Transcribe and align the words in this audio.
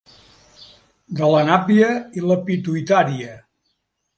De 1.19 1.29
la 1.33 1.41
nàpia 1.49 1.91
i 2.21 2.25
la 2.31 2.39
pituïtària. 2.49 3.37